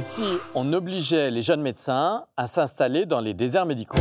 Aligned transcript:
Et 0.00 0.02
si 0.02 0.22
on 0.54 0.72
obligeait 0.72 1.30
les 1.30 1.42
jeunes 1.42 1.60
médecins 1.60 2.24
à 2.38 2.46
s'installer 2.46 3.04
dans 3.04 3.20
les 3.20 3.34
déserts 3.34 3.66
médicaux? 3.66 3.98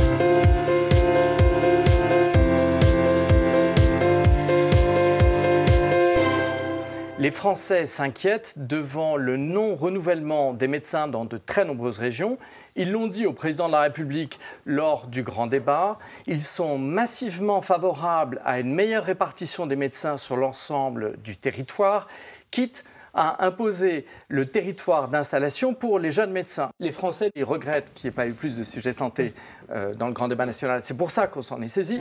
Les 7.17 7.31
Français 7.31 7.85
s'inquiètent 7.85 8.53
devant 8.55 9.17
le 9.17 9.35
non-renouvellement 9.35 10.53
des 10.53 10.69
médecins 10.69 11.09
dans 11.09 11.25
de 11.25 11.37
très 11.37 11.65
nombreuses 11.65 11.99
régions. 11.99 12.37
Ils 12.77 12.93
l'ont 12.93 13.07
dit 13.07 13.25
au 13.25 13.33
président 13.33 13.67
de 13.67 13.73
la 13.73 13.81
République 13.81 14.39
lors 14.65 15.07
du 15.07 15.21
grand 15.23 15.47
débat. 15.47 15.99
Ils 16.27 16.41
sont 16.41 16.77
massivement 16.77 17.61
favorables 17.61 18.39
à 18.45 18.61
une 18.61 18.73
meilleure 18.73 19.03
répartition 19.03 19.67
des 19.67 19.75
médecins 19.75 20.15
sur 20.15 20.37
l'ensemble 20.37 21.17
du 21.25 21.35
territoire, 21.35 22.07
quitte 22.51 22.85
à 23.19 23.45
imposer 23.45 24.05
le 24.29 24.45
territoire 24.45 25.09
d'installation 25.09 25.73
pour 25.73 25.99
les 25.99 26.11
jeunes 26.11 26.31
médecins. 26.31 26.69
Les 26.79 26.93
Français 26.93 27.31
ils 27.35 27.43
regrettent 27.43 27.91
qu'il 27.93 28.07
n'y 28.07 28.13
ait 28.13 28.15
pas 28.15 28.27
eu 28.27 28.33
plus 28.33 28.57
de 28.57 28.63
sujets 28.63 28.93
santé 28.93 29.33
euh, 29.71 29.93
dans 29.93 30.07
le 30.07 30.13
grand 30.13 30.29
débat 30.29 30.45
national. 30.45 30.81
C'est 30.83 30.95
pour 30.95 31.11
ça 31.11 31.27
qu'on 31.27 31.41
s'en 31.41 31.61
est 31.61 31.67
saisi. 31.67 31.99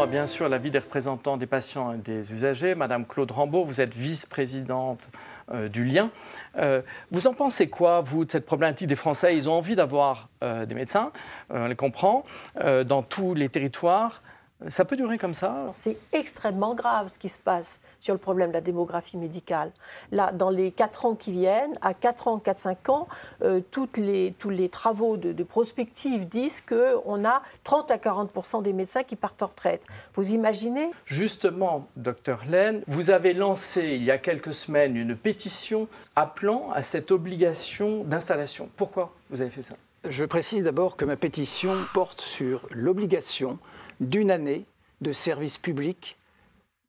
Moi, 0.00 0.06
bien 0.06 0.24
sûr, 0.24 0.48
l'avis 0.48 0.70
des 0.70 0.78
représentants 0.78 1.36
des 1.36 1.44
patients 1.44 1.92
et 1.92 1.98
des 1.98 2.32
usagers. 2.32 2.74
Madame 2.74 3.04
Claude 3.04 3.30
Rambaud, 3.30 3.64
vous 3.64 3.82
êtes 3.82 3.92
vice-présidente 3.92 5.10
euh, 5.52 5.68
du 5.68 5.84
lien. 5.84 6.08
Euh, 6.56 6.80
vous 7.10 7.26
en 7.26 7.34
pensez 7.34 7.68
quoi, 7.68 8.00
vous, 8.00 8.24
de 8.24 8.30
cette 8.30 8.46
problématique 8.46 8.88
des 8.88 8.96
Français? 8.96 9.36
Ils 9.36 9.50
ont 9.50 9.52
envie 9.52 9.76
d'avoir 9.76 10.30
euh, 10.42 10.64
des 10.64 10.74
médecins, 10.74 11.12
on 11.50 11.66
les 11.66 11.76
comprend, 11.76 12.24
dans 12.86 13.02
tous 13.02 13.34
les 13.34 13.50
territoires. 13.50 14.22
Ça 14.68 14.84
peut 14.84 14.96
durer 14.96 15.16
comme 15.16 15.32
ça 15.32 15.68
C'est 15.72 15.96
extrêmement 16.12 16.74
grave 16.74 17.08
ce 17.08 17.18
qui 17.18 17.30
se 17.30 17.38
passe 17.38 17.78
sur 17.98 18.12
le 18.12 18.18
problème 18.18 18.48
de 18.50 18.54
la 18.54 18.60
démographie 18.60 19.16
médicale. 19.16 19.72
Là, 20.12 20.32
dans 20.32 20.50
les 20.50 20.70
4 20.70 21.06
ans 21.06 21.14
qui 21.14 21.32
viennent, 21.32 21.72
à 21.80 21.94
4 21.94 22.28
ans, 22.28 22.42
4-5 22.44 22.90
ans, 22.90 23.08
euh, 23.42 23.60
toutes 23.70 23.96
les, 23.96 24.34
tous 24.38 24.50
les 24.50 24.68
travaux 24.68 25.16
de, 25.16 25.32
de 25.32 25.44
prospective 25.44 26.28
disent 26.28 26.60
qu'on 26.60 27.24
a 27.24 27.42
30 27.64 27.90
à 27.90 27.96
40% 27.96 28.62
des 28.62 28.74
médecins 28.74 29.02
qui 29.02 29.16
partent 29.16 29.42
en 29.42 29.46
retraite. 29.46 29.82
Vous 30.14 30.32
imaginez? 30.32 30.90
Justement, 31.06 31.86
docteur 31.96 32.42
Laine, 32.46 32.82
vous 32.86 33.10
avez 33.10 33.32
lancé 33.32 33.82
il 33.94 34.04
y 34.04 34.10
a 34.10 34.18
quelques 34.18 34.52
semaines 34.52 34.96
une 34.96 35.16
pétition 35.16 35.88
appelant 36.16 36.70
à 36.72 36.82
cette 36.82 37.10
obligation 37.12 38.04
d'installation. 38.04 38.68
Pourquoi 38.76 39.14
vous 39.30 39.40
avez 39.40 39.50
fait 39.50 39.62
ça? 39.62 39.74
Je 40.08 40.24
précise 40.24 40.62
d'abord 40.62 40.96
que 40.96 41.04
ma 41.04 41.16
pétition 41.16 41.74
porte 41.92 42.22
sur 42.22 42.66
l'obligation 42.70 43.58
d'une 44.00 44.30
année 44.30 44.64
de 45.00 45.12
service 45.12 45.58
public 45.58 46.16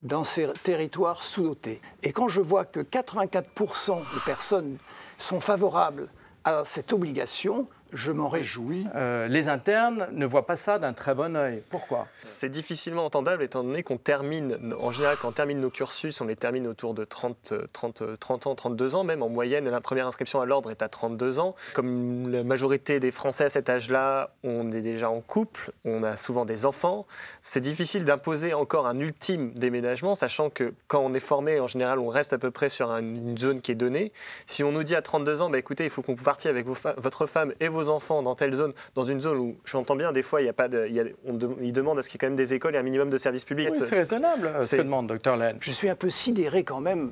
dans 0.01 0.23
ces 0.23 0.51
territoires 0.63 1.21
sous-dotés. 1.21 1.79
Et 2.01 2.11
quand 2.11 2.27
je 2.27 2.41
vois 2.41 2.65
que 2.65 2.79
84% 2.79 3.99
des 3.99 4.19
personnes 4.25 4.77
sont 5.17 5.39
favorables 5.39 6.09
à 6.43 6.63
cette 6.65 6.91
obligation, 6.91 7.65
je 7.93 8.11
m'en 8.11 8.29
réjouis. 8.29 8.85
Euh, 8.95 9.27
les 9.27 9.49
internes 9.49 10.07
ne 10.11 10.25
voient 10.25 10.45
pas 10.45 10.55
ça 10.55 10.79
d'un 10.79 10.93
très 10.93 11.15
bon 11.15 11.35
œil. 11.35 11.63
Pourquoi? 11.69 12.07
C'est 12.21 12.49
difficilement 12.49 13.05
entendable 13.05 13.43
étant 13.43 13.63
donné 13.63 13.83
qu'on 13.83 13.97
termine, 13.97 14.73
en 14.79 14.91
général, 14.91 15.17
quand 15.21 15.29
on 15.29 15.33
termine 15.33 15.59
nos 15.59 15.69
cursus, 15.69 16.19
on 16.21 16.25
les 16.25 16.35
termine 16.35 16.67
autour 16.67 16.93
de 16.93 17.03
30, 17.03 17.53
30, 17.71 18.19
30 18.19 18.47
ans, 18.47 18.55
32 18.55 18.95
ans 18.95 19.03
même. 19.03 19.23
En 19.23 19.29
moyenne, 19.29 19.69
la 19.69 19.81
première 19.81 20.07
inscription 20.07 20.41
à 20.41 20.45
l'ordre 20.45 20.71
est 20.71 20.81
à 20.81 20.89
32 20.89 21.39
ans. 21.39 21.55
Comme 21.73 22.29
la 22.29 22.43
majorité 22.43 22.99
des 22.99 23.11
Français 23.11 23.45
à 23.45 23.49
cet 23.49 23.69
âge-là, 23.69 24.31
on 24.43 24.71
est 24.71 24.81
déjà 24.81 25.09
en 25.09 25.21
couple, 25.21 25.71
on 25.85 26.03
a 26.03 26.15
souvent 26.15 26.45
des 26.45 26.65
enfants. 26.65 27.05
C'est 27.41 27.61
difficile 27.61 28.05
d'imposer 28.05 28.53
encore 28.53 28.87
un 28.87 28.99
ultime 28.99 29.53
déménagement, 29.53 30.15
sachant 30.15 30.49
que 30.49 30.73
quand 30.87 31.01
on 31.01 31.13
est 31.13 31.19
formé, 31.19 31.59
en 31.59 31.67
général, 31.67 31.99
on 31.99 32.07
reste 32.07 32.33
à 32.33 32.37
peu 32.37 32.51
près 32.51 32.69
sur 32.69 32.89
une 32.91 33.37
zone 33.37 33.61
qui 33.61 33.71
est 33.71 33.75
donnée. 33.75 34.11
Si 34.45 34.63
on 34.63 34.71
nous 34.71 34.83
dit 34.83 34.95
à 34.95 35.01
32 35.01 35.41
ans, 35.41 35.49
bah, 35.49 35.57
écoutez, 35.57 35.83
il 35.83 35.89
faut 35.89 36.01
qu'on 36.01 36.13
vous 36.13 36.23
partiez 36.23 36.49
avec 36.49 36.65
votre 36.65 37.25
femme 37.25 37.53
et 37.59 37.67
vos 37.67 37.80
enfants 37.89 38.21
dans 38.21 38.35
telle 38.35 38.53
zone, 38.53 38.73
dans 38.95 39.03
une 39.03 39.21
zone 39.21 39.37
où 39.37 39.55
j'entends 39.65 39.95
bien, 39.95 40.11
des 40.11 40.23
fois, 40.23 40.41
il 40.41 40.45
y 40.45 40.49
a 40.49 40.53
pas 40.53 40.67
de, 40.67 40.89
on 41.25 41.37
ils 41.61 41.73
demandent 41.73 41.99
à 41.99 42.01
ce 42.01 42.09
qu'il 42.09 42.15
y 42.15 42.17
ait 42.17 42.19
quand 42.19 42.27
même 42.27 42.35
des 42.35 42.53
écoles 42.53 42.75
et 42.75 42.77
un 42.77 42.83
minimum 42.83 43.09
de 43.09 43.17
services 43.17 43.45
publics. 43.45 43.69
c'est 43.75 43.95
raisonnable 43.95 44.51
ce 44.61 44.75
que 44.75 44.81
demande 44.81 45.07
docteur 45.07 45.37
Laine. 45.37 45.57
Je 45.59 45.71
suis 45.71 45.89
un 45.89 45.95
peu 45.95 46.09
sidéré 46.09 46.63
quand 46.63 46.81
même 46.81 47.11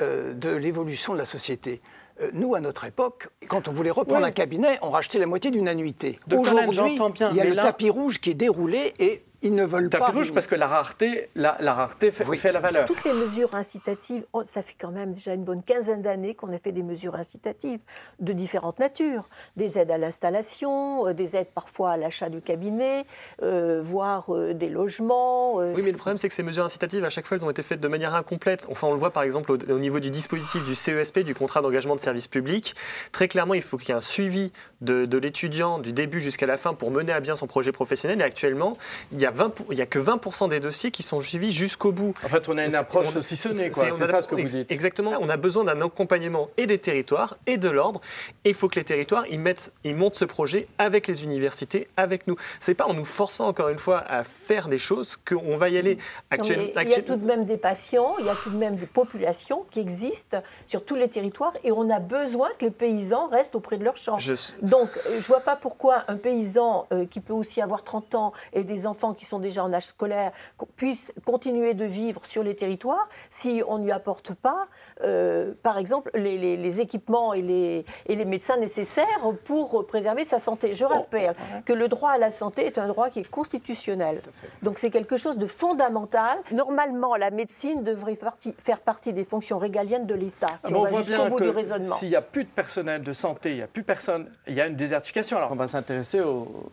euh, 0.00 0.34
de 0.34 0.54
l'évolution 0.54 1.12
de 1.12 1.18
la 1.18 1.24
société. 1.24 1.80
Euh, 2.20 2.30
nous, 2.32 2.54
à 2.54 2.60
notre 2.60 2.84
époque, 2.84 3.28
quand 3.48 3.68
on 3.68 3.72
voulait 3.72 3.90
reprendre 3.90 4.24
un 4.24 4.30
cabinet, 4.30 4.78
on 4.82 4.90
rachetait 4.90 5.18
la 5.18 5.26
moitié 5.26 5.50
d'une 5.50 5.68
annuité. 5.68 6.18
Aujourd'hui, 6.34 6.98
il 7.30 7.36
y 7.36 7.40
a 7.40 7.44
le 7.44 7.56
tapis 7.56 7.90
rouge 7.90 8.20
qui 8.20 8.30
est 8.30 8.34
déroulé 8.34 8.94
et 8.98 9.22
ils 9.46 9.54
ne 9.54 9.64
veulent 9.64 9.88
pas. 9.88 10.08
rouge 10.08 10.32
parce 10.32 10.46
que 10.46 10.54
la 10.54 10.66
rareté, 10.66 11.30
la, 11.34 11.56
rareté 11.74 12.10
fait, 12.10 12.24
fait, 12.36 12.52
la 12.52 12.60
valeur. 12.60 12.84
Toutes 12.84 13.04
les 13.04 13.12
mesures 13.12 13.54
incitatives, 13.54 14.24
oh, 14.32 14.42
ça 14.44 14.62
fait 14.62 14.74
quand 14.78 14.90
même 14.90 15.12
déjà 15.12 15.34
une 15.34 15.44
bonne 15.44 15.62
quinzaine 15.62 16.02
d'années 16.02 16.34
qu'on 16.34 16.52
a 16.52 16.58
fait 16.58 16.72
des 16.72 16.82
mesures 16.82 17.14
incitatives 17.14 17.80
de 18.20 18.32
différentes 18.32 18.78
natures. 18.78 19.28
Des 19.56 19.78
aides 19.78 19.90
à 19.90 19.98
l'installation, 19.98 21.06
euh, 21.06 21.14
des 21.14 21.36
aides 21.36 21.50
parfois 21.54 21.92
à 21.92 21.96
l'achat 21.96 22.28
du 22.28 22.40
cabinet, 22.40 23.06
euh, 23.42 23.80
voire 23.82 24.34
euh, 24.34 24.52
des 24.52 24.68
logements. 24.68 25.56
Oui, 25.56 25.82
mais 25.82 25.92
le 25.92 25.96
problème, 25.96 26.18
c'est 26.18 26.28
que 26.28 26.34
ces 26.34 26.42
mesures 26.42 26.64
incitatives, 26.64 27.04
à 27.04 27.10
chaque 27.10 27.26
fois, 27.26 27.36
elles 27.36 27.44
ont 27.44 27.50
été 27.50 27.62
faites 27.62 27.80
de 27.80 27.88
manière 27.88 28.14
incomplète. 28.14 28.66
Enfin, 28.70 28.88
on 28.88 28.92
le 28.92 28.98
voit 28.98 29.12
par 29.12 29.22
exemple 29.22 29.52
au, 29.52 29.78
niveau 29.78 30.00
du 30.00 30.10
dispositif 30.10 30.64
du 30.64 30.74
CESP, 30.74 31.20
du 31.20 31.34
contrat 31.34 31.62
d'engagement 31.62 31.94
de 31.94 32.00
service 32.00 32.26
public. 32.26 32.74
Très 33.12 33.28
clairement, 33.28 33.54
il 33.54 33.62
faut 33.62 33.76
qu'il 33.76 33.90
y 33.90 33.92
ait 33.92 33.96
un 33.96 34.00
suivi 34.00 34.52
de, 34.80 35.04
de 35.04 35.18
l'étudiant 35.18 35.78
du 35.78 35.92
début 35.92 36.20
jusqu'à 36.20 36.46
la 36.46 36.56
fin 36.56 36.74
pour 36.74 36.90
mener 36.90 37.12
à 37.12 37.20
bien 37.20 37.36
son 37.36 37.46
projet 37.46 37.72
professionnel. 37.72 38.20
Et 38.20 38.24
actuellement, 38.24 38.76
il 39.12 39.20
y 39.20 39.26
a 39.26 39.30
il 39.70 39.76
n'y 39.76 39.82
a 39.82 39.86
que 39.86 39.98
20% 39.98 40.48
des 40.48 40.60
dossiers 40.60 40.90
qui 40.90 41.02
sont 41.02 41.20
suivis 41.20 41.52
jusqu'au 41.52 41.92
bout. 41.92 42.14
En 42.24 42.28
fait, 42.28 42.48
on 42.48 42.56
a 42.58 42.66
une 42.66 42.74
approche 42.74 43.08
saucissonnée, 43.08 43.70
quoi. 43.70 43.84
C'est 43.92 44.06
ça 44.06 44.22
ce 44.22 44.28
que 44.28 44.34
vous 44.34 44.42
dites. 44.42 44.70
Exactement. 44.72 45.12
On 45.20 45.28
a 45.28 45.36
besoin 45.36 45.64
d'un 45.64 45.80
accompagnement 45.82 46.48
et 46.56 46.66
des 46.66 46.78
territoires 46.78 47.36
et 47.46 47.56
de 47.56 47.68
l'ordre. 47.68 48.00
Et 48.44 48.50
il 48.50 48.54
faut 48.54 48.68
que 48.68 48.76
les 48.76 48.84
territoires, 48.84 49.24
ils, 49.30 49.40
mettent, 49.40 49.72
ils 49.84 49.94
montent 49.94 50.16
ce 50.16 50.24
projet 50.24 50.68
avec 50.78 51.06
les 51.06 51.24
universités, 51.24 51.88
avec 51.96 52.26
nous. 52.26 52.36
C'est 52.60 52.74
pas 52.74 52.86
en 52.86 52.94
nous 52.94 53.04
forçant, 53.04 53.48
encore 53.48 53.68
une 53.68 53.78
fois, 53.78 54.04
à 54.08 54.24
faire 54.24 54.68
des 54.68 54.78
choses 54.78 55.16
qu'on 55.16 55.56
va 55.56 55.68
y 55.68 55.78
aller 55.78 55.98
actuellement. 56.30 56.66
Il 56.76 56.88
y 56.88 56.94
a 56.94 57.02
tout 57.02 57.16
de 57.16 57.24
même 57.24 57.44
des 57.44 57.56
patients, 57.56 58.14
il 58.18 58.26
y 58.26 58.28
a 58.28 58.34
tout 58.34 58.50
de 58.50 58.56
même 58.56 58.76
des 58.76 58.86
populations 58.86 59.64
qui 59.70 59.80
existent 59.80 60.42
sur 60.66 60.84
tous 60.84 60.96
les 60.96 61.08
territoires 61.08 61.54
et 61.64 61.72
on 61.72 61.90
a 61.90 62.00
besoin 62.00 62.48
que 62.58 62.64
les 62.64 62.70
paysans 62.70 63.28
restent 63.28 63.56
auprès 63.56 63.76
de 63.76 63.84
leurs 63.84 63.96
champs. 63.96 64.18
Donc, 64.62 64.90
euh, 65.06 65.20
je 65.20 65.26
vois 65.26 65.40
pas 65.40 65.56
pourquoi 65.56 66.04
un 66.08 66.16
paysan 66.16 66.86
euh, 66.92 67.06
qui 67.06 67.20
peut 67.20 67.32
aussi 67.32 67.60
avoir 67.60 67.84
30 67.84 68.14
ans 68.14 68.32
et 68.52 68.64
des 68.64 68.86
enfants 68.86 69.14
qui 69.16 69.24
sont 69.24 69.38
déjà 69.38 69.64
en 69.64 69.72
âge 69.72 69.86
scolaire 69.86 70.32
puissent 70.76 71.12
continuer 71.24 71.74
de 71.74 71.84
vivre 71.84 72.24
sur 72.24 72.42
les 72.42 72.54
territoires 72.54 73.08
si 73.30 73.62
on 73.66 73.78
ne 73.78 73.84
lui 73.84 73.92
apporte 73.92 74.34
pas, 74.34 74.68
euh, 75.02 75.52
par 75.62 75.78
exemple, 75.78 76.10
les, 76.14 76.80
équipements 76.80 77.32
et 77.32 77.42
les, 77.42 77.84
et 78.06 78.16
les 78.16 78.24
médecins 78.24 78.56
nécessaires 78.56 79.06
pour 79.44 79.86
préserver 79.86 80.24
sa 80.24 80.38
santé. 80.38 80.74
Je 80.74 80.84
rappelle 80.84 81.34
que 81.64 81.72
le 81.72 81.88
droit 81.88 82.10
à 82.10 82.18
la 82.18 82.30
santé 82.30 82.66
est 82.66 82.78
un 82.78 82.88
droit 82.88 83.08
qui 83.08 83.20
est 83.20 83.30
constitutionnel. 83.30 84.20
Donc 84.62 84.78
c'est 84.78 84.90
quelque 84.90 85.16
chose 85.16 85.38
de 85.38 85.46
fondamental. 85.46 86.38
Normalement, 86.52 87.16
la 87.16 87.30
médecine 87.30 87.82
devrait 87.82 88.18
faire 88.58 88.80
partie 88.80 89.12
des 89.12 89.24
fonctions 89.24 89.58
régaliennes 89.58 90.06
de 90.06 90.14
l'État, 90.14 90.54
si 90.56 90.66
ah 90.70 90.76
on, 90.76 90.84
va 90.84 90.92
jusqu'au 91.02 91.28
bout 91.28 91.40
du 91.40 91.48
raisonnement. 91.48 91.94
S'il 91.96 92.08
n'y 92.08 92.16
a 92.16 92.22
plus 92.22 92.44
de 92.44 92.50
personnel 92.50 93.02
de 93.02 93.12
santé, 93.12 93.50
il 93.50 93.56
n'y 93.56 93.62
a 93.62 93.66
plus 93.66 93.82
personne, 93.82 94.30
il 94.46 94.54
y 94.54 94.60
a 94.60 94.66
une 94.66 94.76
désertification. 94.76 95.36
Alors 95.36 95.52
on 95.52 95.56
va 95.56 95.66
s'intéresser 95.66 96.22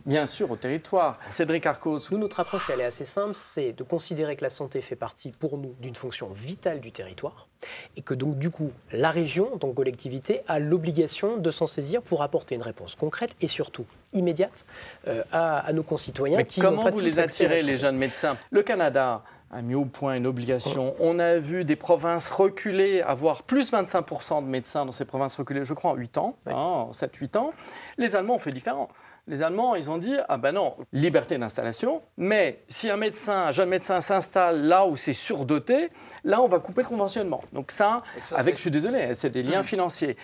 bien 0.05 0.25
sûr 0.25 0.51
au 0.51 0.55
territoire. 0.55 1.19
Cédric 1.29 1.65
Arcos. 1.65 1.99
Nous, 2.11 2.27
notre 2.33 2.39
approche, 2.39 2.71
elle 2.73 2.81
est 2.81 2.85
assez 2.85 3.05
simple, 3.05 3.35
c'est 3.35 3.73
de 3.73 3.83
considérer 3.83 4.35
que 4.35 4.41
la 4.41 4.49
santé 4.49 4.81
fait 4.81 4.95
partie 4.95 5.31
pour 5.33 5.59
nous 5.59 5.75
d'une 5.79 5.93
fonction 5.93 6.29
vitale 6.29 6.79
du 6.79 6.91
territoire 6.91 7.47
et 7.95 8.01
que 8.01 8.15
donc 8.15 8.39
du 8.39 8.49
coup 8.49 8.71
la 8.91 9.11
région, 9.11 9.53
en 9.53 9.59
tant 9.59 9.69
que 9.69 9.75
collectivité, 9.75 10.41
a 10.47 10.57
l'obligation 10.57 11.37
de 11.37 11.51
s'en 11.51 11.67
saisir 11.67 12.01
pour 12.01 12.23
apporter 12.23 12.55
une 12.55 12.63
réponse 12.63 12.95
concrète 12.95 13.35
et 13.39 13.45
surtout 13.45 13.85
immédiate 14.13 14.65
euh, 15.07 15.23
à, 15.31 15.71
nos 15.73 15.83
concitoyens. 15.83 16.37
Mais 16.37 16.47
comment 16.59 16.89
vous 16.89 16.99
les 17.01 17.19
attirez, 17.19 17.61
les 17.61 17.77
jeunes 17.77 17.97
médecins? 17.97 18.35
Le 18.49 18.63
Canada 18.63 19.21
a 19.51 19.61
mis 19.61 19.75
au 19.75 19.85
point 19.85 20.15
une 20.15 20.25
obligation. 20.25 20.95
On 20.99 21.19
a 21.19 21.37
vu 21.37 21.65
des 21.65 21.75
provinces 21.75 22.31
reculer, 22.31 23.03
avoir 23.03 23.43
plus 23.43 23.71
25% 23.71 24.43
de 24.43 24.49
médecins 24.49 24.87
dans 24.87 24.91
ces 24.91 25.05
provinces 25.05 25.35
reculées, 25.35 25.65
je 25.65 25.75
crois, 25.75 25.91
en 25.91 25.95
8 25.95 26.17
ans, 26.17 26.35
hein, 26.47 26.53
en 26.53 26.91
7-8 26.91 27.37
ans. 27.37 27.53
Les 27.99 28.15
Allemands 28.15 28.35
ont 28.35 28.39
fait 28.39 28.51
différent 28.51 28.89
les 29.27 29.41
Allemands, 29.41 29.75
ils 29.75 29.89
ont 29.89 29.97
dit 29.97 30.15
ah 30.27 30.37
ben 30.37 30.51
non, 30.51 30.75
liberté 30.91 31.37
d'installation, 31.37 32.01
mais 32.17 32.63
si 32.67 32.89
un 32.89 32.97
médecin, 32.97 33.47
un 33.47 33.51
jeune 33.51 33.69
médecin 33.69 34.01
s'installe 34.01 34.63
là 34.63 34.85
où 34.85 34.97
c'est 34.97 35.13
surdoté, 35.13 35.89
là 36.23 36.41
on 36.41 36.47
va 36.47 36.59
couper 36.59 36.83
conventionnement. 36.83 37.41
Donc 37.53 37.71
ça, 37.71 38.03
avec, 38.35 38.55
je 38.55 38.61
suis 38.61 38.71
désolé, 38.71 39.13
c'est 39.13 39.29
des 39.29 39.43
liens 39.43 39.61
mmh. 39.61 39.65
financiers. 39.65 40.17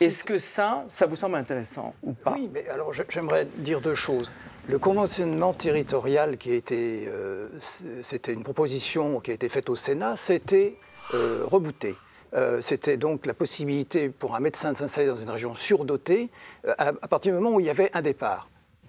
Est-ce 0.00 0.22
que 0.24 0.38
ça, 0.38 0.84
ça 0.88 1.06
vous 1.06 1.16
semble 1.16 1.36
intéressant 1.36 1.94
ou 2.02 2.12
pas? 2.12 2.34
Oui, 2.36 2.50
mais 2.52 2.68
alors 2.68 2.92
j'aimerais 2.92 3.46
dire 3.56 3.80
deux 3.80 3.94
choses. 3.94 4.32
Le 4.68 4.78
conventionnement 4.78 5.52
territorial 5.52 6.36
qui 6.36 6.52
a 6.52 6.54
été, 6.54 7.08
euh, 7.08 7.48
c'était 8.04 8.32
une 8.32 8.44
proposition 8.44 9.18
qui 9.20 9.32
a 9.32 9.34
été 9.34 9.48
faite 9.48 9.68
au 9.68 9.76
Sénat, 9.76 10.16
c'était 10.16 10.76
euh, 11.14 11.44
rebooté. 11.44 11.96
Euh, 12.34 12.62
c'était 12.62 12.96
donc 12.96 13.26
la 13.26 13.34
possibilité 13.34 14.08
pour 14.08 14.34
un 14.34 14.40
médecin 14.40 14.72
de 14.72 14.78
s'installer 14.78 15.08
dans 15.08 15.16
une 15.16 15.30
région 15.30 15.54
surdotée 15.54 16.30
euh, 16.66 16.74
à, 16.78 16.92
partir 16.92 17.32
du 17.32 17.38
moment 17.38 17.56
où 17.56 17.60
il 17.60 17.66
y 17.66 17.70
avait 17.70 17.90
un 17.92 18.02
départ. 18.02 18.48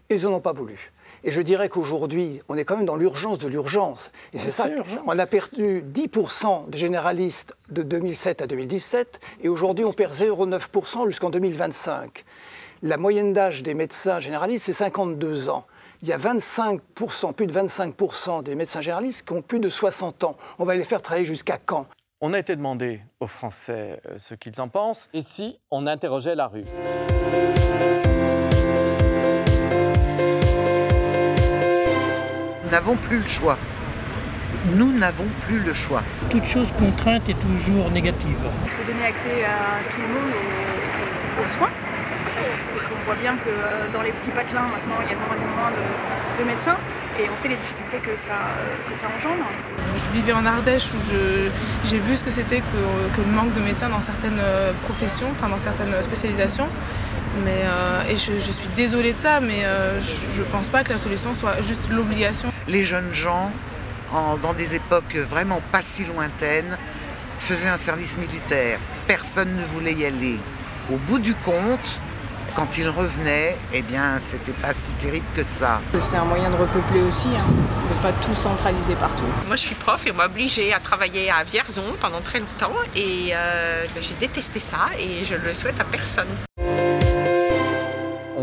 Ils 0.09 0.23
n'en 0.23 0.33
ont 0.33 0.39
pas 0.39 0.53
voulu. 0.53 0.91
Et 1.25 1.31
je 1.31 1.41
dirais 1.41 1.69
qu'aujourd'hui, 1.69 2.41
on 2.49 2.57
est 2.57 2.65
quand 2.65 2.75
même 2.75 2.85
dans 2.85 2.95
l'urgence 2.95 3.39
de 3.39 3.47
l'urgence. 3.47 4.11
Et 4.33 4.39
c'est 4.39 4.51
ça. 4.51 4.67
On 5.05 5.17
a 5.17 5.25
perdu 5.25 5.81
10% 5.81 6.69
des 6.69 6.77
généralistes 6.77 7.55
de 7.69 7.81
2007 7.81 8.41
à 8.41 8.47
2017, 8.47 9.19
et 9.41 9.49
aujourd'hui, 9.49 9.85
on 9.85 9.93
perd 9.93 10.13
0,9% 10.13 11.07
jusqu'en 11.07 11.29
2025. 11.29 12.25
La 12.81 12.97
moyenne 12.97 13.31
d'âge 13.31 13.63
des 13.63 13.73
médecins 13.73 14.19
généralistes, 14.19 14.65
c'est 14.65 14.73
52 14.73 15.47
ans. 15.47 15.65
Il 16.01 16.09
y 16.09 16.13
a 16.13 16.17
25%, 16.17 17.31
plus 17.33 17.47
de 17.47 17.53
25% 17.53 18.43
des 18.43 18.55
médecins 18.55 18.81
généralistes 18.81 19.25
qui 19.25 19.31
ont 19.31 19.41
plus 19.41 19.61
de 19.61 19.69
60 19.69 20.25
ans. 20.25 20.35
On 20.59 20.65
va 20.65 20.75
les 20.75 20.83
faire 20.83 21.01
travailler 21.01 21.25
jusqu'à 21.25 21.57
quand? 21.57 21.87
On 22.25 22.31
a 22.31 22.39
été 22.39 22.55
demandé 22.55 23.01
aux 23.19 23.27
Français 23.27 23.99
euh, 24.07 24.15
ce 24.17 24.33
qu'ils 24.33 24.61
en 24.61 24.69
pensent. 24.69 25.09
Et 25.13 25.21
si 25.21 25.59
on 25.69 25.85
interrogeait 25.87 26.35
la 26.35 26.47
rue? 26.47 26.63
Nous 32.63 32.71
n'avons 32.71 32.95
plus 32.95 33.19
le 33.19 33.27
choix. 33.27 33.57
Nous 34.73 34.97
n'avons 34.97 35.27
plus 35.45 35.59
le 35.59 35.73
choix. 35.73 36.01
Toute 36.29 36.45
chose 36.45 36.71
contrainte 36.79 37.27
est 37.27 37.35
toujours 37.41 37.91
négative. 37.91 38.39
Il 38.63 38.71
faut 38.71 38.89
donner 38.89 39.05
accès 39.05 39.43
à 39.43 39.83
tout 39.93 39.99
le 39.99 40.07
monde 40.07 40.33
aux, 41.43 41.47
soins. 41.49 41.71
on 43.01 43.05
voit 43.05 43.15
bien 43.15 43.35
que 43.35 43.49
euh, 43.49 43.91
dans 43.91 44.01
les 44.01 44.13
petits 44.13 44.31
patelins, 44.31 44.61
maintenant, 44.61 44.95
il 45.03 45.09
y 45.09 45.11
a 45.11 45.15
de 45.15 45.19
moins 45.19 45.35
en 45.35 45.59
moins 45.59 45.71
de 46.39 46.43
médecins 46.45 46.77
et 47.19 47.29
on 47.31 47.37
sait 47.37 47.47
les 47.47 47.55
difficultés 47.55 47.97
que 47.99 48.17
ça, 48.17 48.33
que 48.89 48.97
ça 48.97 49.07
engendre. 49.07 49.45
Je 49.95 50.17
vivais 50.17 50.33
en 50.33 50.45
Ardèche 50.45 50.87
où 50.93 50.97
j'ai 51.85 51.99
vu 51.99 52.15
ce 52.15 52.23
que 52.23 52.31
c'était 52.31 52.59
que, 52.59 53.21
le 53.21 53.31
manque 53.31 53.53
de 53.53 53.61
médecins 53.61 53.89
dans 53.89 54.01
certaines 54.01 54.39
euh, 54.39 54.71
professions, 54.83 55.27
enfin 55.31 55.49
dans 55.49 55.59
certaines 55.59 56.01
spécialisations. 56.01 56.67
Mais, 57.43 57.61
euh, 57.63 58.03
et 58.09 58.15
je, 58.15 58.39
suis 58.39 58.67
désolée 58.75 59.13
de 59.13 59.17
ça, 59.17 59.39
mais 59.39 59.63
euh, 59.63 59.99
je 60.35 60.39
ne 60.39 60.45
pense 60.45 60.67
pas 60.67 60.83
que 60.83 60.89
la 60.89 60.99
solution 60.99 61.33
soit 61.33 61.61
juste 61.61 61.89
l'obligation. 61.89 62.51
Les 62.67 62.85
jeunes 62.85 63.13
gens, 63.13 63.51
dans 64.41 64.53
des 64.53 64.75
époques 64.75 65.15
vraiment 65.15 65.61
pas 65.71 65.81
si 65.81 66.05
lointaines, 66.05 66.77
faisaient 67.39 67.67
un 67.67 67.79
service 67.79 68.17
militaire. 68.17 68.79
Personne 69.07 69.55
ne 69.55 69.65
voulait 69.65 69.93
y 69.93 70.05
aller. 70.05 70.37
Au 70.91 70.97
bout 70.97 71.17
du 71.17 71.33
compte, 71.33 71.97
quand 72.55 72.77
ils 72.77 72.89
revenaient, 72.89 73.55
eh 73.73 73.81
bien, 73.81 74.19
c'était 74.21 74.51
pas 74.51 74.73
si 74.73 74.91
terrible 74.93 75.25
que 75.35 75.43
ça. 75.59 75.81
C'est 76.01 76.17
un 76.17 76.25
moyen 76.25 76.49
de 76.49 76.55
repeupler 76.55 77.01
aussi, 77.01 77.27
hein, 77.35 77.45
de 77.89 78.01
pas 78.01 78.11
tout 78.11 78.35
centraliser 78.35 78.95
partout. 78.95 79.23
Moi, 79.47 79.55
je 79.55 79.61
suis 79.61 79.75
prof 79.75 80.05
et 80.05 80.11
on 80.11 80.15
m'a 80.15 80.25
obligée 80.25 80.73
à 80.73 80.79
travailler 80.79 81.29
à 81.31 81.43
Vierzon 81.43 81.95
pendant 81.99 82.21
très 82.21 82.39
longtemps 82.39 82.75
et 82.95 83.31
euh, 83.33 83.83
ben, 83.93 84.03
j'ai 84.03 84.15
détesté 84.15 84.59
ça 84.59 84.89
et 84.97 85.25
je 85.25 85.35
le 85.35 85.53
souhaite 85.53 85.79
à 85.79 85.83
personne. 85.85 86.27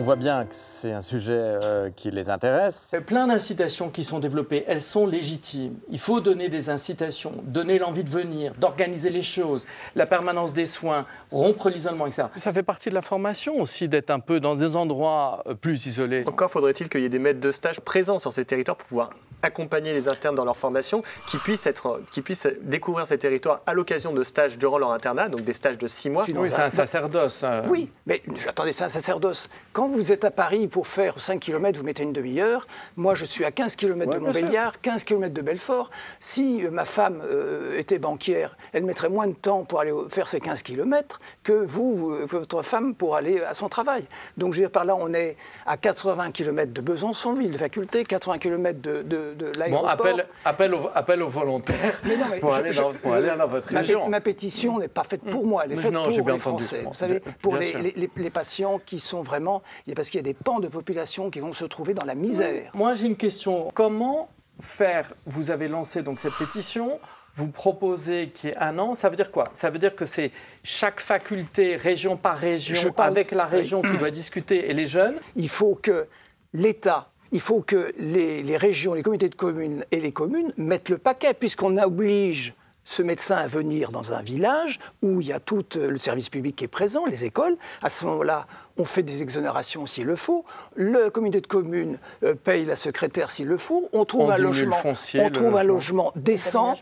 On 0.00 0.02
voit 0.02 0.16
bien 0.16 0.46
que 0.46 0.54
c'est 0.54 0.92
un 0.92 1.02
sujet 1.02 1.36
euh, 1.36 1.90
qui 1.94 2.10
les 2.10 2.30
intéresse. 2.30 2.88
Il 2.90 2.94
y 2.94 2.98
a 2.98 3.02
plein 3.02 3.26
d'incitations 3.26 3.90
qui 3.90 4.02
sont 4.02 4.18
développées. 4.18 4.64
Elles 4.66 4.80
sont 4.80 5.06
légitimes. 5.06 5.74
Il 5.90 5.98
faut 5.98 6.20
donner 6.20 6.48
des 6.48 6.70
incitations, 6.70 7.42
donner 7.44 7.78
l'envie 7.78 8.02
de 8.02 8.08
venir, 8.08 8.54
d'organiser 8.54 9.10
les 9.10 9.20
choses, 9.20 9.66
la 9.94 10.06
permanence 10.06 10.54
des 10.54 10.64
soins, 10.64 11.04
rompre 11.30 11.68
l'isolement, 11.68 12.06
etc. 12.06 12.28
Ça 12.36 12.50
fait 12.50 12.62
partie 12.62 12.88
de 12.88 12.94
la 12.94 13.02
formation 13.02 13.60
aussi 13.60 13.90
d'être 13.90 14.08
un 14.08 14.20
peu 14.20 14.40
dans 14.40 14.54
des 14.54 14.74
endroits 14.74 15.42
euh, 15.46 15.52
plus 15.52 15.84
isolés. 15.84 16.24
Encore 16.26 16.50
faudrait-il 16.50 16.88
qu'il 16.88 17.02
y 17.02 17.04
ait 17.04 17.10
des 17.10 17.18
maîtres 17.18 17.40
de 17.40 17.52
stage 17.52 17.78
présents 17.80 18.18
sur 18.18 18.32
ces 18.32 18.46
territoires 18.46 18.78
pour 18.78 18.88
pouvoir 18.88 19.10
accompagner 19.42 19.92
les 19.92 20.08
internes 20.08 20.34
dans 20.34 20.44
leur 20.44 20.56
formation, 20.56 21.02
qui 21.26 21.38
puissent, 21.38 21.66
être, 21.66 22.02
qui 22.10 22.22
puissent 22.22 22.48
découvrir 22.62 23.06
ces 23.06 23.18
territoires 23.18 23.60
à 23.66 23.74
l'occasion 23.74 24.12
de 24.12 24.22
stages 24.22 24.58
durant 24.58 24.78
leur 24.78 24.92
internat, 24.92 25.28
donc 25.28 25.42
des 25.42 25.52
stages 25.52 25.78
de 25.78 25.86
six 25.86 26.10
mois. 26.10 26.24
Oui, 26.34 26.50
c'est 26.50 26.60
un 26.60 26.68
sacerdoce. 26.68 27.44
Oui, 27.68 27.90
mais 28.06 28.22
attendez, 28.46 28.72
c'est 28.72 28.84
un 28.84 28.88
sacerdoce. 28.88 29.48
Quand 29.72 29.88
vous 29.90 30.12
êtes 30.12 30.24
à 30.24 30.30
Paris 30.30 30.68
pour 30.68 30.86
faire 30.86 31.18
5 31.18 31.40
km, 31.40 31.78
vous 31.78 31.84
mettez 31.84 32.02
une 32.02 32.12
demi-heure. 32.12 32.66
Moi, 32.96 33.14
je 33.14 33.24
suis 33.24 33.44
à 33.44 33.50
15 33.50 33.76
km 33.76 34.10
de 34.12 34.18
Montbéliard, 34.18 34.80
15 34.80 35.04
km 35.04 35.34
de 35.34 35.42
Belfort. 35.42 35.90
Si 36.18 36.64
euh, 36.64 36.70
ma 36.70 36.84
femme 36.84 37.22
euh, 37.24 37.78
était 37.78 37.98
banquière, 37.98 38.56
elle 38.72 38.84
mettrait 38.84 39.08
moins 39.08 39.26
de 39.26 39.34
temps 39.34 39.64
pour 39.64 39.80
aller 39.80 39.92
faire 40.08 40.28
ces 40.28 40.40
15 40.40 40.62
km 40.62 41.20
que 41.42 41.52
vous, 41.52 42.12
euh, 42.12 42.26
que 42.26 42.36
votre 42.36 42.62
femme, 42.62 42.94
pour 42.94 43.16
aller 43.16 43.40
à 43.42 43.54
son 43.54 43.68
travail. 43.68 44.04
Donc, 44.36 44.54
je 44.54 44.60
veux 44.60 44.66
dire, 44.66 44.70
par 44.70 44.84
là, 44.84 44.96
on 44.98 45.12
est 45.12 45.36
à 45.66 45.76
80 45.76 46.30
km 46.32 46.72
de 46.72 46.80
Besançon, 46.80 47.34
ville 47.34 47.52
de 47.52 47.58
faculté, 47.58 48.04
80 48.04 48.38
km 48.38 48.80
de, 48.80 49.02
de, 49.02 49.34
de 49.34 49.52
l'aéroport. 49.58 49.82
Bon, 49.82 49.88
appel, 49.88 50.26
appel, 50.44 50.74
aux, 50.74 50.90
appel 50.94 51.22
aux 51.22 51.28
volontaires 51.28 52.00
pour, 52.40 52.54
aller, 52.54 52.72
dans, 52.72 52.92
pour 52.92 53.12
aller, 53.12 53.28
dans, 53.36 53.46
votre 53.46 53.72
ma, 53.72 53.80
région. 53.80 54.08
Ma 54.08 54.20
pétition 54.20 54.78
n'est 54.78 54.88
pas 54.88 55.04
faite 55.04 55.22
pour 55.22 55.44
moi, 55.44 55.62
elle 55.64 55.72
est 55.72 55.76
faite 55.76 55.92
pour 55.92 56.08
les 56.08 56.38
Français. 56.38 56.82
Vous 56.86 56.94
savez, 56.94 57.20
pour 57.42 57.56
les, 57.56 57.72
les, 57.96 58.10
les, 58.14 58.30
patients 58.30 58.80
qui 58.84 59.00
sont 59.00 59.22
vraiment... 59.22 59.62
Parce 59.94 60.10
qu'il 60.10 60.18
y 60.18 60.20
a 60.20 60.24
des 60.24 60.34
pans 60.34 60.60
de 60.60 60.68
population 60.68 61.30
qui 61.30 61.40
vont 61.40 61.52
se 61.52 61.64
trouver 61.64 61.94
dans 61.94 62.04
la 62.04 62.14
misère. 62.14 62.70
Moi, 62.74 62.94
j'ai 62.94 63.06
une 63.06 63.16
question. 63.16 63.70
Comment 63.74 64.28
faire 64.60 65.14
Vous 65.26 65.50
avez 65.50 65.68
lancé 65.68 66.02
donc 66.02 66.20
cette 66.20 66.34
pétition. 66.34 67.00
Vous 67.36 67.48
proposez 67.48 68.30
qu'il 68.30 68.50
y 68.50 68.52
ait 68.52 68.58
un 68.58 68.78
an, 68.78 68.94
ça 68.94 69.08
veut 69.08 69.16
dire 69.16 69.30
quoi? 69.30 69.50
Ça 69.54 69.70
veut 69.70 69.78
dire 69.78 69.94
que 69.94 70.04
c'est 70.04 70.32
chaque 70.64 71.00
faculté, 71.00 71.76
région 71.76 72.16
par 72.16 72.36
région, 72.36 72.92
avec 72.98 73.30
la 73.30 73.46
région 73.46 73.82
qui 73.82 73.96
doit 73.96 74.10
discuter 74.10 74.68
et 74.68 74.74
les 74.74 74.88
jeunes? 74.88 75.14
Il 75.36 75.48
faut 75.48 75.78
que 75.80 76.06
l'État 76.52 77.10
il 77.32 77.40
faut 77.40 77.60
que 77.60 77.92
les, 77.96 78.42
les, 78.42 78.56
régions, 78.56 78.94
les 78.94 79.02
comités 79.02 79.28
de 79.28 79.34
communes 79.34 79.84
et 79.92 80.00
les 80.00 80.12
communes 80.12 80.52
mettent 80.56 80.88
le 80.88 80.98
paquet, 80.98 81.32
puisqu'on 81.32 81.78
oblige 81.78 82.54
ce 82.82 83.02
médecin 83.02 83.36
à 83.36 83.46
venir 83.46 83.90
dans 83.90 84.12
un 84.12 84.22
village 84.22 84.80
où 85.02 85.20
il 85.20 85.28
y 85.28 85.32
a 85.32 85.38
tout 85.38 85.64
le 85.76 85.96
service 85.98 86.28
public 86.28 86.56
qui 86.56 86.64
est 86.64 86.68
présent, 86.68 87.06
les 87.06 87.24
écoles. 87.24 87.56
À 87.82 87.90
ce 87.90 88.04
moment-là, 88.06 88.46
on 88.80 88.84
fait 88.84 89.02
des 89.02 89.22
exonérations 89.22 89.86
s'il 89.86 90.06
le 90.06 90.16
faut, 90.16 90.44
le 90.74 91.10
comité 91.10 91.40
de 91.40 91.46
communes 91.46 91.98
euh, 92.22 92.34
paye 92.34 92.64
la 92.64 92.76
secrétaire 92.76 93.30
s'il 93.30 93.46
le 93.46 93.58
faut, 93.58 93.88
on 93.92 94.04
trouve 94.04 94.30
un 94.30 94.36
logement, 94.36 94.76
on 95.18 95.30
trouve 95.30 95.56
un 95.56 95.64
logement 95.64 96.12
décent, 96.16 96.74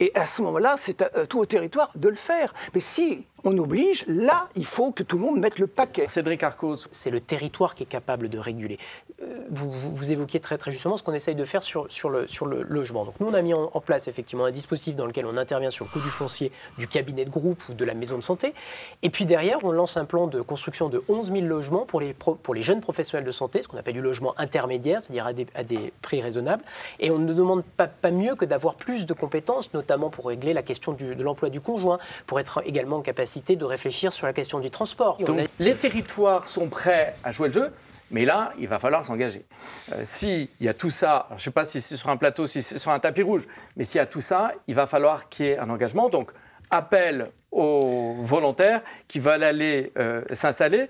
et 0.00 0.12
à 0.14 0.24
ce 0.26 0.40
moment-là, 0.42 0.76
c'est 0.78 1.02
à, 1.02 1.26
tout 1.26 1.40
au 1.40 1.46
territoire 1.46 1.90
de 1.94 2.08
le 2.08 2.14
faire. 2.14 2.54
Mais 2.74 2.80
si 2.80 3.24
on 3.44 3.58
oblige, 3.58 4.04
là, 4.06 4.48
il 4.54 4.64
faut 4.64 4.92
que 4.92 5.02
tout 5.02 5.16
le 5.16 5.24
monde 5.24 5.38
mette 5.38 5.58
le 5.58 5.66
paquet. 5.66 6.06
Cédric 6.06 6.42
Arcos. 6.42 6.88
C'est 6.92 7.10
le 7.10 7.20
territoire 7.20 7.74
qui 7.74 7.82
est 7.82 7.86
capable 7.86 8.28
de 8.28 8.38
réguler. 8.38 8.78
Euh, 9.22 9.44
vous, 9.50 9.70
vous, 9.70 10.12
évoquiez 10.12 10.40
très, 10.40 10.58
très 10.58 10.70
justement 10.70 10.96
ce 10.96 11.02
qu'on 11.02 11.12
essaye 11.12 11.34
de 11.34 11.44
faire 11.44 11.62
sur, 11.62 11.90
sur, 11.90 12.08
le, 12.08 12.26
sur 12.26 12.46
le 12.46 12.62
logement. 12.62 13.04
Donc 13.04 13.14
nous, 13.20 13.26
on 13.26 13.34
a 13.34 13.42
mis 13.42 13.54
en, 13.54 13.68
place 13.80 14.06
effectivement 14.06 14.44
un 14.44 14.52
dispositif 14.52 14.94
dans 14.94 15.06
lequel 15.06 15.26
on 15.26 15.36
intervient 15.36 15.70
sur 15.70 15.84
le 15.84 15.90
coût 15.90 15.98
du 15.98 16.10
foncier 16.10 16.52
du 16.78 16.86
cabinet 16.86 17.24
de 17.24 17.30
groupe 17.30 17.60
ou 17.68 17.74
de 17.74 17.84
la 17.84 17.94
maison 17.94 18.16
de 18.16 18.22
santé. 18.22 18.54
Et 19.02 19.10
puis 19.10 19.26
derrière, 19.26 19.58
on 19.64 19.72
lance 19.72 19.96
un 19.96 20.04
plan 20.04 20.28
de 20.28 20.40
construction 20.40 20.88
de 20.88 21.02
11 21.08 21.32
000 21.32 21.41
logements 21.48 21.86
pour 21.86 22.00
les, 22.00 22.14
pour 22.14 22.54
les 22.54 22.62
jeunes 22.62 22.80
professionnels 22.80 23.26
de 23.26 23.30
santé, 23.30 23.62
ce 23.62 23.68
qu'on 23.68 23.76
appelle 23.76 23.94
du 23.94 24.00
logement 24.00 24.34
intermédiaire, 24.38 25.00
c'est-à-dire 25.00 25.26
à 25.26 25.32
des, 25.32 25.46
à 25.54 25.64
des, 25.64 25.92
prix 26.02 26.20
raisonnables. 26.20 26.62
Et 27.00 27.10
on 27.10 27.18
ne 27.18 27.32
demande 27.32 27.64
pas, 27.64 27.86
pas 27.86 28.10
mieux 28.10 28.34
que 28.34 28.44
d'avoir 28.44 28.74
plus 28.74 29.06
de 29.06 29.12
compétences, 29.12 29.72
notamment 29.74 30.10
pour 30.10 30.26
régler 30.26 30.52
la 30.52 30.62
question 30.62 30.92
du, 30.92 31.14
de 31.14 31.22
l'emploi 31.22 31.48
du 31.48 31.60
conjoint, 31.60 31.98
pour 32.26 32.40
être 32.40 32.62
également 32.66 32.96
en 32.96 33.02
capacité 33.02 33.56
de 33.56 33.64
réfléchir 33.64 34.12
sur 34.12 34.26
la 34.26 34.32
question 34.32 34.58
du 34.58 34.70
transport. 34.70 35.18
Donc 35.18 35.48
les 35.58 35.74
territoires 35.74 36.48
sont 36.48 36.68
prêts 36.68 37.14
à 37.24 37.32
jouer 37.32 37.48
le 37.48 37.54
jeu. 37.54 37.72
Mais 38.12 38.26
là, 38.26 38.52
il 38.58 38.68
va 38.68 38.78
falloir 38.78 39.02
s'engager. 39.02 39.46
Euh, 39.92 40.02
s'il 40.04 40.48
y 40.60 40.68
a 40.68 40.74
tout 40.74 40.90
ça, 40.90 41.28
je 41.30 41.34
ne 41.36 41.40
sais 41.40 41.50
pas 41.50 41.64
si 41.64 41.80
c'est 41.80 41.96
sur 41.96 42.10
un 42.10 42.18
plateau, 42.18 42.46
si 42.46 42.60
c'est 42.60 42.76
sur 42.76 42.90
un 42.90 42.98
tapis 42.98 43.22
rouge, 43.22 43.48
mais 43.74 43.84
s'il 43.84 43.98
y 43.98 44.02
a 44.02 44.06
tout 44.06 44.20
ça, 44.20 44.52
il 44.68 44.74
va 44.74 44.86
falloir 44.86 45.30
qu'il 45.30 45.46
y 45.46 45.48
ait 45.48 45.58
un 45.58 45.70
engagement. 45.70 46.10
Donc, 46.10 46.30
appel 46.70 47.30
aux 47.50 48.16
volontaires 48.20 48.82
qui 49.08 49.18
veulent 49.18 49.42
aller 49.42 49.92
euh, 49.98 50.22
s'installer. 50.32 50.88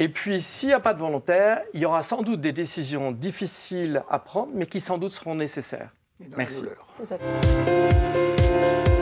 Et 0.00 0.08
puis, 0.08 0.40
s'il 0.40 0.68
n'y 0.68 0.74
a 0.74 0.80
pas 0.80 0.94
de 0.94 1.00
volontaires, 1.00 1.62
il 1.74 1.80
y 1.80 1.84
aura 1.84 2.02
sans 2.04 2.22
doute 2.22 2.40
des 2.40 2.52
décisions 2.52 3.10
difficiles 3.10 4.04
à 4.08 4.20
prendre, 4.20 4.52
mais 4.54 4.66
qui 4.66 4.78
sans 4.78 4.96
doute 4.96 5.12
seront 5.12 5.34
nécessaires. 5.34 5.90
Merci. 6.36 6.62
Tout 6.96 7.14
à 7.14 7.18
fait. 7.18 8.97